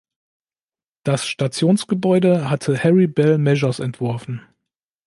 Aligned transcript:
Das 1.03 1.27
Stationsgebäude 1.27 2.49
hatte 2.49 2.83
Harry 2.83 3.05
Bell 3.05 3.37
Measures 3.37 3.77
entworfen. 3.79 4.41